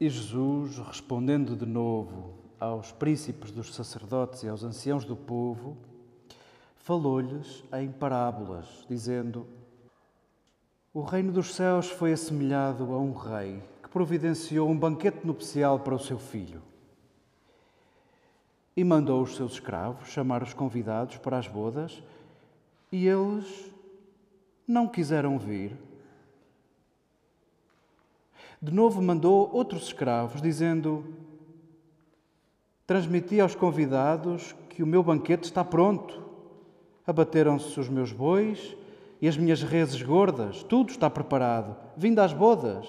[0.00, 5.76] E Jesus, respondendo de novo aos príncipes dos sacerdotes e aos anciãos do povo,
[6.76, 9.44] falou-lhes em parábolas, dizendo:
[10.94, 15.96] O reino dos céus foi assemelhado a um rei que providenciou um banquete nupcial para
[15.96, 16.62] o seu filho.
[18.76, 22.00] E mandou os seus escravos chamar os convidados para as bodas,
[22.92, 23.68] e eles
[24.64, 25.87] não quiseram vir.
[28.60, 31.04] De novo mandou outros escravos, dizendo:
[32.86, 36.26] Transmiti aos convidados que o meu banquete está pronto.
[37.06, 38.76] Abateram-se os meus bois
[39.20, 41.76] e as minhas reses gordas, tudo está preparado.
[41.96, 42.86] Vindo às bodas.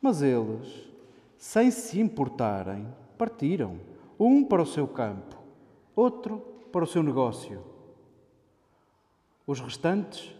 [0.00, 0.88] Mas eles,
[1.36, 3.80] sem se importarem, partiram,
[4.18, 5.36] um para o seu campo,
[5.94, 6.38] outro
[6.70, 7.62] para o seu negócio.
[9.46, 10.34] Os restantes,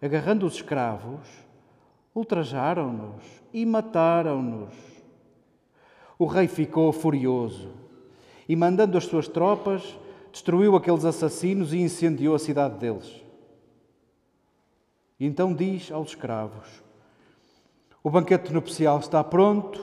[0.00, 1.43] agarrando os escravos,
[2.14, 4.74] ultrajaram-nos e mataram-nos.
[6.18, 7.70] O rei ficou furioso
[8.48, 9.98] e, mandando as suas tropas,
[10.30, 13.22] destruiu aqueles assassinos e incendiou a cidade deles.
[15.18, 16.66] Então diz aos escravos:
[18.02, 19.82] O banquete nupcial está pronto,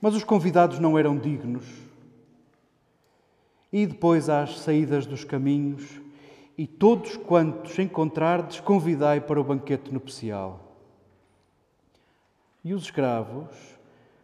[0.00, 1.66] mas os convidados não eram dignos.
[3.70, 6.00] E depois às saídas dos caminhos,
[6.56, 10.67] e todos quantos encontrardes, convidai para o banquete nupcial.
[12.68, 13.78] E os escravos,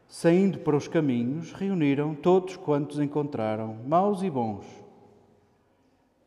[0.06, 4.66] saindo para os caminhos, reuniram todos quantos encontraram, maus e bons.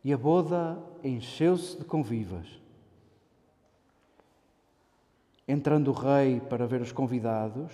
[0.04, 2.48] E a boda encheu-se de convivas.
[5.48, 7.72] Entrando o rei para ver os convidados,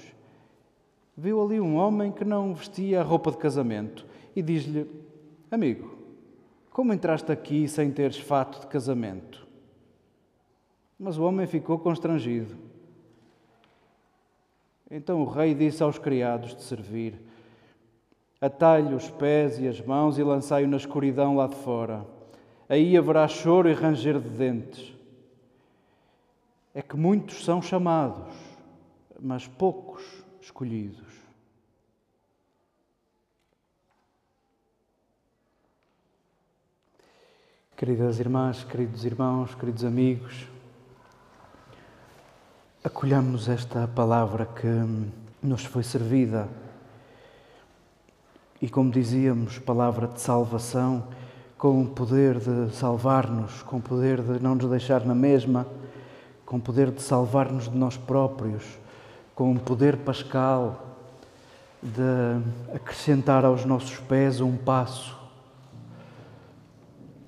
[1.15, 4.05] viu ali um homem que não vestia a roupa de casamento
[4.35, 4.91] e diz-lhe:
[5.49, 5.97] Amigo,
[6.69, 9.47] como entraste aqui sem teres fato de casamento?
[10.99, 12.72] Mas o homem ficou constrangido.
[14.89, 17.19] Então o rei disse aos criados de servir:
[18.39, 22.05] Atalhe os pés e as mãos e lançai-o na escuridão lá de fora.
[22.67, 24.93] Aí haverá choro e ranger de dentes.
[26.73, 28.33] É que muitos são chamados,
[29.19, 30.03] mas poucos
[30.41, 31.23] escolhidos.
[37.77, 40.47] Queridas irmãs, queridos irmãos, queridos amigos,
[42.83, 44.67] acolhamos esta palavra que
[45.41, 46.49] nos foi servida
[48.61, 51.07] e, como dizíamos, palavra de salvação,
[51.57, 55.65] com o poder de salvar-nos, com o poder de não nos deixar na mesma,
[56.45, 58.65] com o poder de salvar-nos de nós próprios,
[59.33, 60.97] com o poder pascal
[61.81, 65.17] de acrescentar aos nossos pés um passo.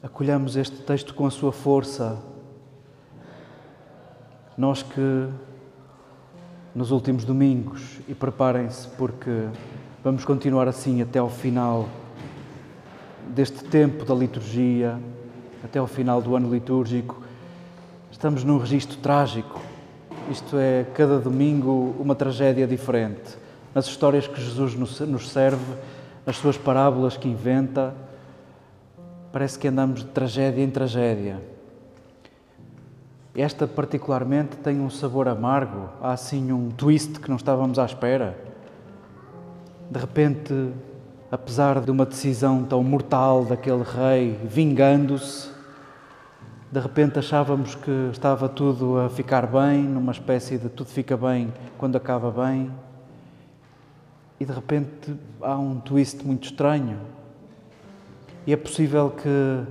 [0.04, 2.22] Acolhamos este texto com a sua força,
[4.58, 5.30] nós que
[6.74, 9.48] nos últimos domingos, e preparem-se porque
[10.04, 11.88] vamos continuar assim até ao final
[13.34, 15.00] deste tempo da liturgia,
[15.64, 17.26] até ao final do ano litúrgico,
[18.16, 19.60] Estamos num registro trágico.
[20.32, 23.38] Isto é, cada domingo, uma tragédia diferente.
[23.74, 25.76] Nas histórias que Jesus nos serve,
[26.26, 27.94] nas suas parábolas que inventa,
[29.34, 31.42] parece que andamos de tragédia em tragédia.
[33.36, 38.38] Esta, particularmente, tem um sabor amargo, há assim um twist que não estávamos à espera.
[39.92, 40.72] De repente,
[41.30, 45.50] apesar de uma decisão tão mortal daquele rei vingando-se,
[46.72, 51.54] de repente achávamos que estava tudo a ficar bem, numa espécie de tudo fica bem
[51.78, 52.72] quando acaba bem,
[54.40, 57.00] e de repente há um twist muito estranho.
[58.48, 59.64] E é possível que,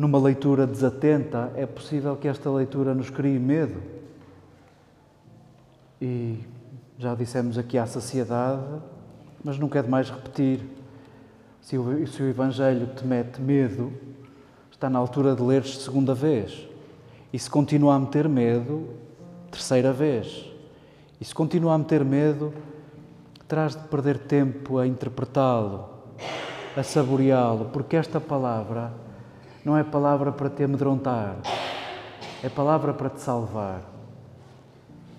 [0.00, 3.82] numa leitura desatenta, é possível que esta leitura nos crie medo.
[6.00, 6.40] E
[6.96, 8.62] já dissemos aqui à saciedade,
[9.44, 10.62] mas nunca é demais repetir.
[11.60, 13.92] Se o, se o Evangelho te mete medo,
[14.72, 16.66] está na altura de leres segunda vez.
[17.30, 18.88] E se continua a meter medo,
[19.50, 20.50] terceira vez.
[21.20, 22.54] E se continua a meter medo,
[23.46, 25.90] terás de perder tempo a interpretá-lo,
[26.74, 29.09] a saboreá-lo, porque esta palavra
[29.64, 31.36] não é palavra para te amedrontar,
[32.42, 33.82] é palavra para te salvar.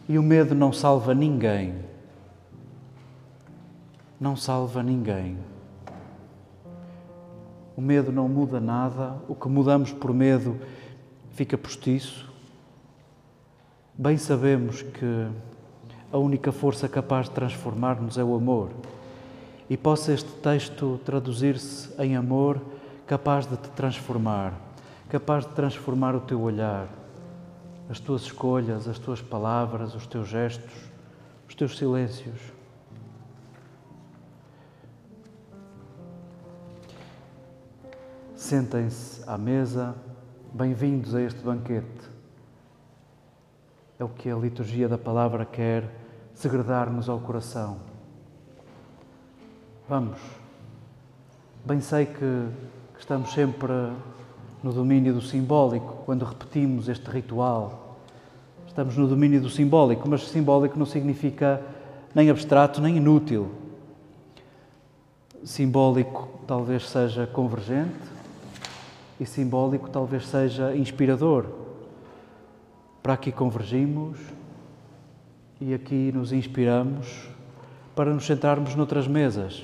[0.10, 1.76] E o medo não salva ninguém.
[4.20, 5.38] Não salva ninguém.
[7.78, 10.60] O medo não muda nada, o que mudamos por medo
[11.32, 12.30] fica postiço.
[13.98, 15.28] Bem sabemos que
[16.12, 18.70] a única força capaz de transformar-nos é o amor.
[19.70, 22.60] E possa este texto traduzir-se em amor
[23.12, 24.54] capaz de te transformar,
[25.10, 26.88] capaz de transformar o teu olhar,
[27.90, 30.72] as tuas escolhas, as tuas palavras, os teus gestos,
[31.46, 32.40] os teus silêncios.
[38.34, 39.94] Sentem-se à mesa,
[40.54, 42.10] bem-vindos a este banquete.
[44.00, 45.84] É o que a liturgia da palavra quer
[46.34, 47.78] segredar-nos ao coração.
[49.90, 50.18] Vamos.
[51.66, 53.74] Bem sei que, estamos sempre
[54.62, 57.98] no domínio do simbólico, quando repetimos este ritual.
[58.68, 61.60] Estamos no domínio do simbólico, mas simbólico não significa
[62.14, 63.50] nem abstrato nem inútil.
[65.44, 67.98] Simbólico talvez seja convergente
[69.20, 71.48] e simbólico talvez seja inspirador.
[73.02, 74.20] Para aqui convergimos
[75.60, 77.28] e aqui nos inspiramos
[77.96, 79.64] para nos sentarmos noutras mesas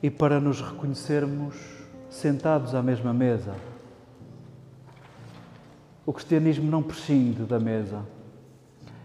[0.00, 1.77] e para nos reconhecermos
[2.10, 3.54] sentados à mesma mesa.
[6.04, 8.02] O cristianismo não prescinde da mesa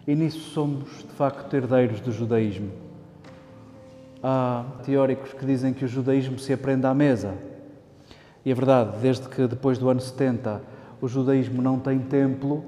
[0.08, 2.72] e nisso somos, de facto, herdeiros do judaísmo.
[4.22, 7.36] Há teóricos que dizem que o judaísmo se aprende à mesa.
[8.46, 10.62] E é verdade, desde que depois do ano 70
[11.02, 12.64] o judaísmo não tem templo,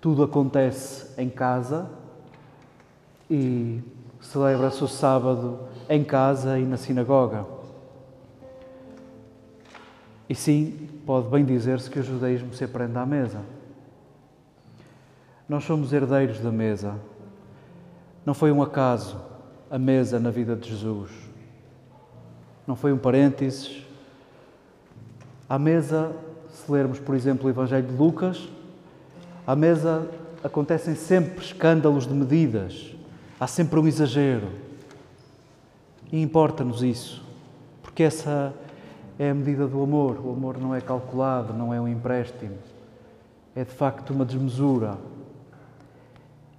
[0.00, 1.88] tudo acontece em casa
[3.30, 3.82] e
[4.20, 7.61] celebra-se o sábado em casa e na sinagoga.
[10.32, 13.42] E sim, pode bem dizer-se que o judaísmo se aprende à mesa.
[15.46, 16.94] Nós somos herdeiros da mesa.
[18.24, 19.20] Não foi um acaso
[19.70, 21.10] a mesa na vida de Jesus.
[22.66, 23.84] Não foi um parênteses.
[25.46, 26.16] À mesa,
[26.50, 28.48] se lermos, por exemplo, o Evangelho de Lucas,
[29.46, 30.08] à mesa
[30.42, 32.96] acontecem sempre escândalos de medidas,
[33.38, 34.48] há sempre um exagero.
[36.10, 37.22] E importa-nos isso,
[37.82, 38.54] porque essa
[39.22, 40.18] é a medida do amor.
[40.18, 42.56] O amor não é calculado, não é um empréstimo,
[43.54, 44.98] é de facto uma desmesura.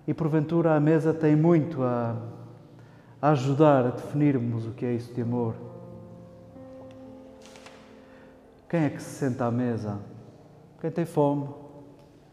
[0.07, 2.15] E porventura a mesa tem muito a,
[3.21, 5.55] a ajudar a definirmos o que é isso de amor.
[8.69, 9.99] Quem é que se senta à mesa?
[10.79, 11.49] Quem tem fome,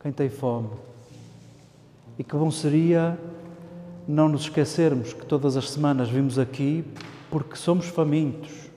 [0.01, 0.71] quem tem fome.
[2.17, 3.19] E que bom seria
[4.07, 6.85] não nos esquecermos que todas as semanas vimos aqui
[7.29, 8.70] porque somos famintos.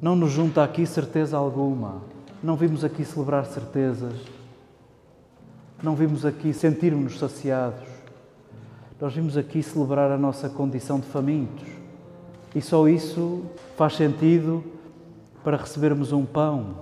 [0.00, 2.02] Não nos junta aqui certeza alguma.
[2.40, 4.14] Não vimos aqui celebrar certezas.
[5.82, 7.88] Não vimos aqui sentirmos-nos saciados.
[9.00, 11.66] Nós vimos aqui celebrar a nossa condição de famintos.
[12.54, 13.42] E só isso
[13.76, 14.62] faz sentido
[15.42, 16.76] para recebermos um pão,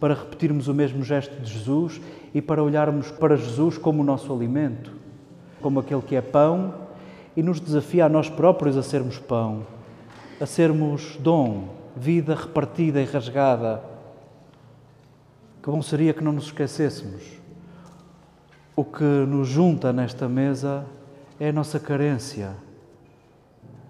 [0.00, 2.00] para repetirmos o mesmo gesto de Jesus
[2.34, 4.92] e para olharmos para Jesus como o nosso alimento,
[5.60, 6.74] como aquele que é pão
[7.36, 9.66] e nos desafia a nós próprios a sermos pão,
[10.40, 13.82] a sermos dom, vida repartida e rasgada.
[15.62, 17.22] Que bom seria que não nos esquecêssemos.
[18.76, 20.84] O que nos junta nesta mesa
[21.40, 22.54] é a nossa carência.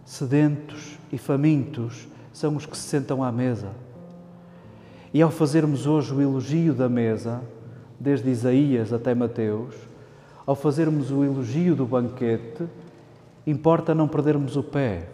[0.05, 3.71] Sedentos e famintos são os que se sentam à mesa.
[5.13, 7.43] E ao fazermos hoje o elogio da mesa,
[7.99, 9.75] desde Isaías até Mateus,
[10.47, 12.65] ao fazermos o elogio do banquete,
[13.45, 15.09] importa não perdermos o pé.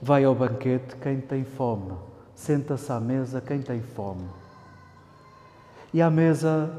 [0.00, 1.92] Vai ao banquete quem tem fome,
[2.34, 4.26] senta-se à mesa quem tem fome.
[5.92, 6.70] E à mesa,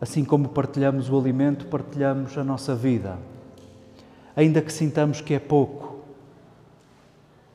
[0.00, 3.18] assim como partilhamos o alimento, partilhamos a nossa vida,
[4.36, 6.00] ainda que sintamos que é pouco.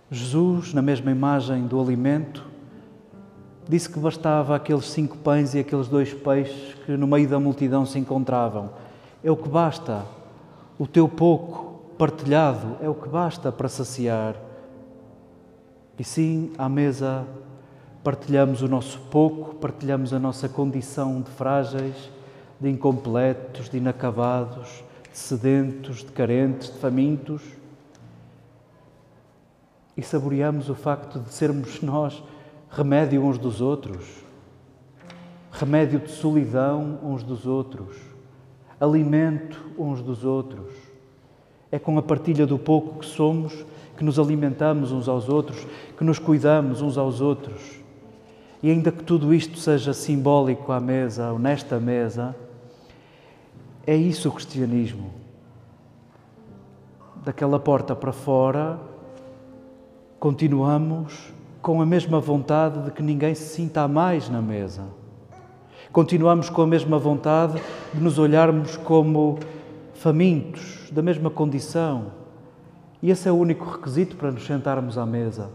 [0.10, 2.46] Jesus, na mesma imagem do alimento,
[3.68, 7.86] disse que bastava aqueles cinco pães e aqueles dois peixes que no meio da multidão
[7.86, 8.72] se encontravam.
[9.24, 10.06] É o que basta.
[10.78, 11.65] O teu pouco
[11.98, 14.36] partilhado é o que basta para saciar.
[15.98, 17.26] E sim, à mesa
[18.04, 22.12] partilhamos o nosso pouco, partilhamos a nossa condição de frágeis,
[22.60, 27.42] de incompletos, de inacabados, de sedentos, de carentes, de famintos.
[29.96, 32.22] E saboreamos o facto de sermos nós
[32.70, 34.06] remédio uns dos outros,
[35.50, 37.96] remédio de solidão uns dos outros,
[38.80, 40.95] alimento uns dos outros.
[41.72, 43.66] É com a partilha do pouco que somos
[43.98, 45.66] que nos alimentamos uns aos outros,
[45.98, 47.80] que nos cuidamos uns aos outros.
[48.62, 52.36] E ainda que tudo isto seja simbólico à mesa, ou nesta mesa,
[53.86, 55.12] é isso o cristianismo.
[57.24, 58.80] Daquela porta para fora,
[60.20, 64.84] continuamos com a mesma vontade de que ninguém se sinta a mais na mesa.
[65.92, 67.62] Continuamos com a mesma vontade
[67.94, 69.40] de nos olharmos como
[69.96, 72.12] famintos, da mesma condição.
[73.02, 75.50] E esse é o único requisito para nos sentarmos à mesa.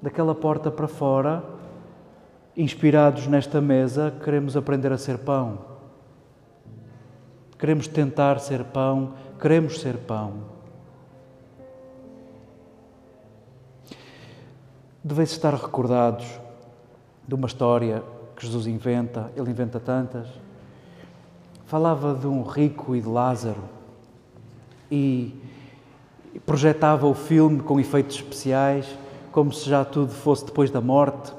[0.00, 1.42] Daquela porta para fora,
[2.56, 5.58] inspirados nesta mesa, queremos aprender a ser pão.
[7.58, 10.58] Queremos tentar ser pão, queremos ser pão.
[15.02, 16.26] Deveis estar recordados
[17.26, 18.02] de uma história
[18.36, 20.28] que Jesus inventa, ele inventa tantas.
[21.68, 23.62] Falava de um rico e de Lázaro
[24.90, 25.38] e
[26.46, 28.86] projetava o filme com efeitos especiais,
[29.30, 31.30] como se já tudo fosse depois da morte.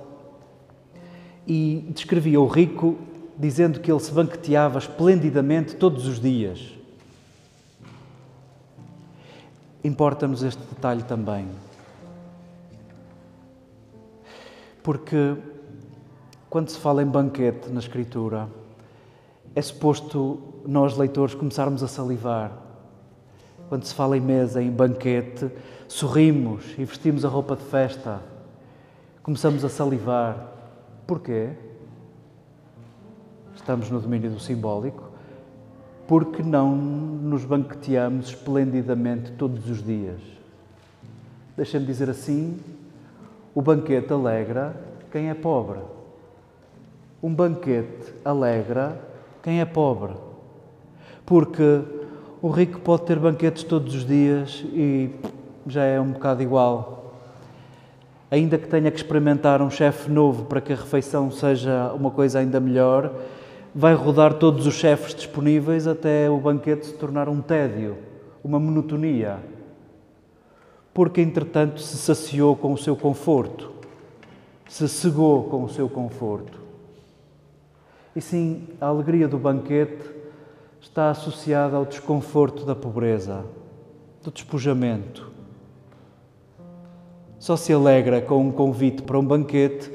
[1.47, 2.95] E descrevia o rico
[3.39, 6.75] dizendo que ele se banqueteava esplendidamente todos os dias.
[9.83, 11.47] Importa-nos este detalhe também.
[14.83, 15.35] Porque
[16.51, 18.47] quando se fala em banquete na Escritura,
[19.55, 22.51] é suposto nós, leitores, começarmos a salivar.
[23.67, 25.49] Quando se fala em mesa, em banquete,
[25.87, 28.21] sorrimos e vestimos a roupa de festa.
[29.21, 30.53] Começamos a salivar.
[31.05, 31.49] Porquê?
[33.55, 35.09] Estamos no domínio do simbólico.
[36.07, 40.19] Porque não nos banqueteamos esplendidamente todos os dias.
[41.55, 42.59] Deixem-me dizer assim,
[43.53, 44.75] o banquete alegra
[45.11, 45.79] quem é pobre.
[47.21, 49.08] Um banquete alegra
[49.43, 50.13] quem é pobre.
[51.25, 51.81] Porque
[52.41, 55.09] o rico pode ter banquetes todos os dias e
[55.67, 57.13] já é um bocado igual.
[58.31, 62.39] Ainda que tenha que experimentar um chefe novo para que a refeição seja uma coisa
[62.39, 63.11] ainda melhor,
[63.73, 67.97] vai rodar todos os chefes disponíveis até o banquete se tornar um tédio,
[68.43, 69.39] uma monotonia
[70.99, 73.71] porque entretanto se saciou com o seu conforto,
[74.67, 76.59] se cegou com o seu conforto.
[78.15, 80.03] E sim, a alegria do banquete
[80.81, 83.45] está associada ao desconforto da pobreza,
[84.23, 85.31] do despojamento.
[87.37, 89.91] Só se alegra com um convite para um banquete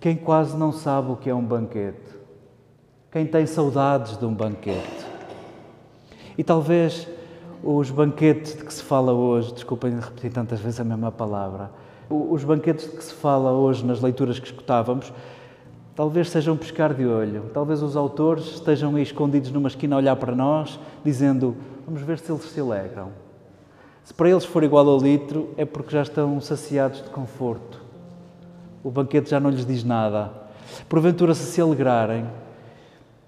[0.00, 1.98] quem quase não sabe o que é um banquete,
[3.10, 5.06] quem tem saudades de um banquete.
[6.38, 7.08] E talvez
[7.62, 11.70] os banquetes de que se fala hoje, desculpem repetir tantas vezes a mesma palavra,
[12.08, 15.12] os banquetes de que se fala hoje nas leituras que escutávamos,
[15.96, 19.98] talvez sejam um pescar de olho, talvez os autores estejam aí escondidos numa esquina a
[19.98, 23.08] olhar para nós, dizendo: Vamos ver se eles se alegram.
[24.04, 27.82] Se para eles for igual ao litro, é porque já estão saciados de conforto.
[28.84, 30.30] O banquete já não lhes diz nada.
[30.88, 32.26] Porventura, se se alegrarem,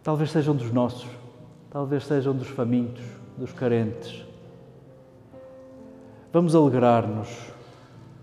[0.04, 1.08] talvez sejam dos nossos,
[1.70, 3.02] talvez sejam dos famintos,
[3.37, 4.25] dos carentes.
[6.32, 7.28] Vamos alegrar-nos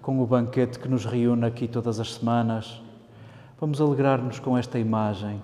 [0.01, 2.85] com o banquete que nos reúne aqui todas as semanas.
[3.59, 5.41] Vamos alegrar-nos com esta imagem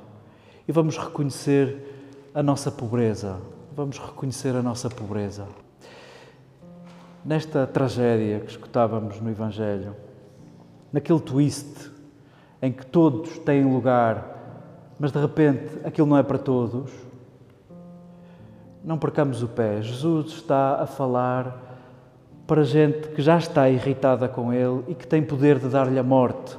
[0.67, 3.39] e vamos reconhecer a nossa pobreza.
[3.75, 5.47] Vamos reconhecer a nossa pobreza.
[7.23, 9.95] Nesta tragédia que escutávamos no Evangelho,
[10.91, 11.91] naquele twist
[12.61, 16.91] em que todos têm lugar, mas de repente aquilo não é para todos
[18.83, 19.81] não percamos o pé.
[19.81, 21.69] Jesus está a falar
[22.47, 26.03] para gente que já está irritada com ele e que tem poder de dar-lhe a
[26.03, 26.57] morte.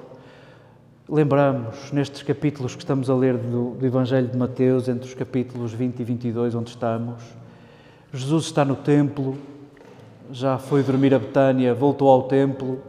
[1.15, 5.71] Lembramos, nestes capítulos que estamos a ler do, do, Evangelho de Mateus, entre os capítulos
[5.71, 7.23] 20 e 22, onde estamos,
[8.11, 9.37] Jesus está no templo,
[10.31, 12.81] já foi dormir a Betânia, voltou ao templo.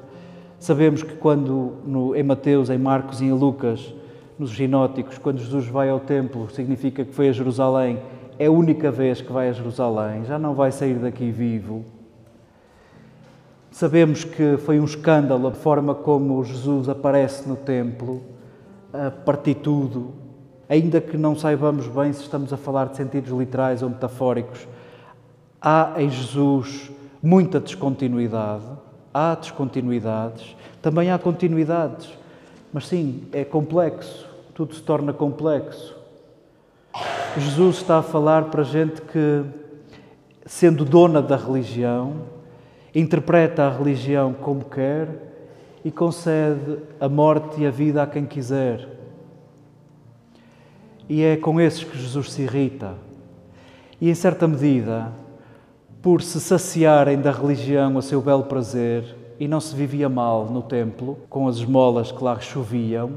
[0.57, 3.93] Sabemos que quando no, em Mateus, em Marcos e em Lucas,
[4.39, 7.99] nos ginóticos, quando Jesus vai ao templo, significa que foi a Jerusalém,
[8.39, 11.83] é a única vez que vai a Jerusalém, já não vai sair daqui vivo.
[13.73, 18.21] Sabemos que foi um escândalo a forma como Jesus aparece no templo,
[18.93, 20.13] a partir tudo,
[20.69, 24.67] ainda que não saibamos bem se estamos a falar de sentidos literais ou metafóricos.
[25.59, 28.63] Há em Jesus muita descontinuidade,
[29.11, 32.15] há descontinuidades, também há continuidades,
[32.71, 35.95] mas sim, é complexo, tudo se torna complexo.
[37.35, 39.43] Jesus está a falar para gente que,
[40.45, 42.32] sendo dona da religião,
[42.93, 45.07] interpreta a religião como quer
[45.83, 48.87] e concede a morte e a vida a quem quiser.
[51.09, 52.95] E é com esses que Jesus se irrita.
[53.99, 55.11] E, em certa medida,
[56.01, 60.61] por se saciarem da religião a seu belo prazer, e não se vivia mal no
[60.61, 63.13] templo, com as esmolas que lá choviam,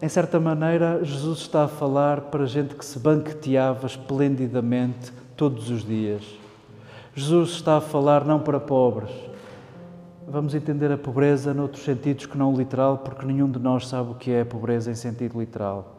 [0.00, 5.84] em certa maneira, Jesus está a falar para gente que se banqueteava esplendidamente todos os
[5.84, 6.41] dias.
[7.14, 9.10] Jesus está a falar não para pobres.
[10.26, 14.14] Vamos entender a pobreza noutros sentidos que não literal, porque nenhum de nós sabe o
[14.14, 15.94] que é a pobreza em sentido literal.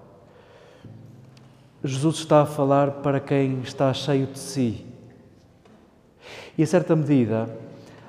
[1.83, 4.85] Jesus está a falar para quem está cheio de si.
[6.57, 7.47] E, a certa medida,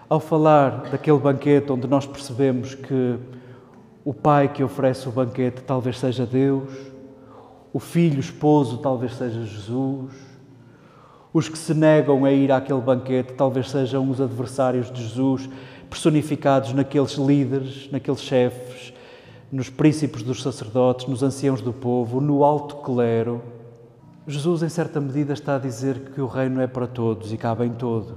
[0.08, 3.18] ao falar daquele banquete onde nós percebemos que
[4.02, 6.73] o pai que oferece o banquete talvez seja Deus,
[7.70, 10.12] o filho, o esposo, talvez seja Jesus,
[11.34, 15.50] os que se negam a ir àquele banquete talvez sejam os adversários de Jesus,
[15.90, 18.94] personificados naqueles líderes, naqueles chefes,
[19.50, 23.42] nos príncipes dos sacerdotes, nos anciãos do povo, no alto clero.
[24.28, 27.64] Jesus, em certa medida, está a dizer que o reino é para todos e cabe
[27.64, 28.14] em todos.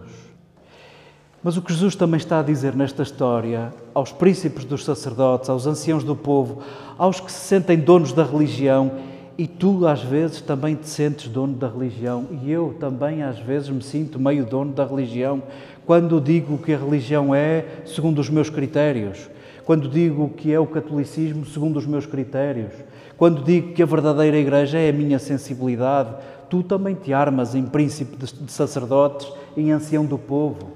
[1.43, 5.65] Mas o que Jesus também está a dizer nesta história, aos príncipes dos sacerdotes, aos
[5.65, 6.61] anciãos do povo,
[6.97, 8.91] aos que se sentem donos da religião,
[9.37, 13.69] e tu, às vezes, também te sentes dono da religião, e eu também, às vezes,
[13.69, 15.43] me sinto meio dono da religião,
[15.85, 19.29] quando digo que a religião é segundo os meus critérios,
[19.63, 22.71] quando digo que é o catolicismo segundo os meus critérios,
[23.15, 26.09] quando digo que a verdadeira Igreja é a minha sensibilidade,
[26.49, 30.71] tu também te armas em príncipe de sacerdotes em ancião do povo.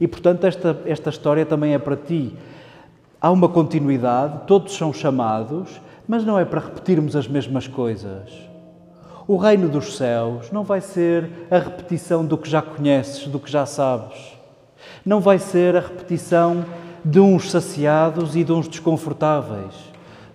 [0.00, 2.34] E, portanto, esta, esta história também é para ti.
[3.20, 5.80] Há uma continuidade, todos são chamados,
[6.12, 8.30] mas não é para repetirmos as mesmas coisas.
[9.26, 13.50] O reino dos céus não vai ser a repetição do que já conheces, do que
[13.50, 14.18] já sabes.
[15.06, 16.66] Não vai ser a repetição
[17.02, 19.72] de uns saciados e de uns desconfortáveis,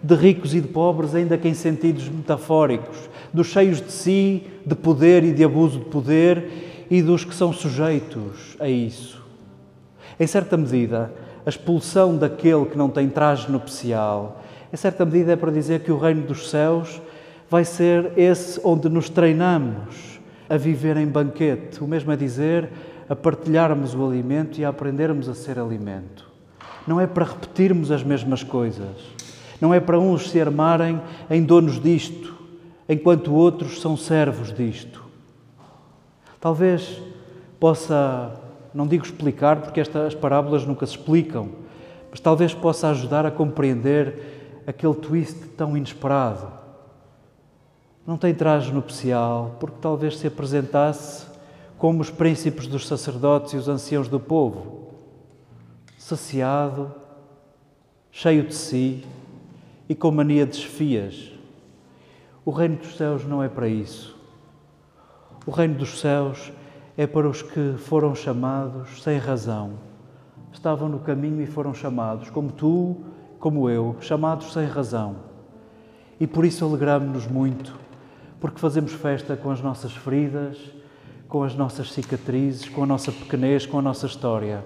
[0.01, 2.97] de ricos e de pobres, ainda que em sentidos metafóricos,
[3.31, 7.53] dos cheios de si, de poder e de abuso de poder e dos que são
[7.53, 9.23] sujeitos a isso.
[10.19, 11.13] Em certa medida,
[11.45, 15.91] a expulsão daquele que não tem traje nupcial em certa medida, é para dizer que
[15.91, 17.01] o reino dos céus
[17.49, 21.83] vai ser esse onde nos treinamos a viver em banquete.
[21.83, 22.69] O mesmo é dizer,
[23.09, 26.29] a partilharmos o alimento e a aprendermos a ser alimento.
[26.85, 28.95] Não é para repetirmos as mesmas coisas.
[29.59, 32.35] Não é para uns se armarem em donos disto,
[32.87, 35.03] enquanto outros são servos disto.
[36.39, 37.01] Talvez
[37.59, 38.39] possa,
[38.73, 41.49] não digo explicar, porque estas parábolas nunca se explicam,
[42.11, 44.36] mas talvez possa ajudar a compreender
[44.67, 46.51] aquele twist tão inesperado.
[48.05, 51.25] Não tem traje nupcial, porque talvez se apresentasse
[51.77, 54.89] como os príncipes dos sacerdotes e os anciãos do povo,
[55.97, 56.93] saciado,
[58.11, 59.05] cheio de si
[59.87, 61.31] e com mania de esfias.
[62.43, 64.17] O reino dos céus não é para isso.
[65.45, 66.51] O reino dos céus
[66.97, 69.73] é para os que foram chamados sem razão.
[70.51, 72.97] Estavam no caminho e foram chamados, como tu,
[73.39, 75.17] como eu, chamados sem razão.
[76.19, 77.77] E por isso alegramos-nos muito,
[78.39, 80.57] porque fazemos festa com as nossas feridas,
[81.27, 84.63] com as nossas cicatrizes, com a nossa pequenez, com a nossa história.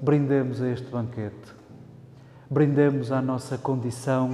[0.00, 1.54] Brindemos a este banquete.
[2.50, 4.30] Brindemos à nossa condição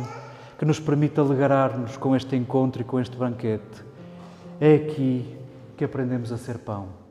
[0.59, 3.85] que nos permite alegrar-nos com este encontro e com este banquete.
[4.61, 5.37] É aqui
[5.77, 7.04] que aprendemos a ser pão.